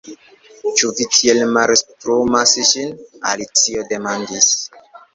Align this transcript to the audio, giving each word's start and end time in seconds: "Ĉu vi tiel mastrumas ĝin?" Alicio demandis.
"Ĉu 0.79 0.89
vi 0.99 1.07
tiel 1.17 1.43
mastrumas 1.59 2.57
ĝin?" 2.73 2.99
Alicio 3.33 3.89
demandis. 3.97 4.53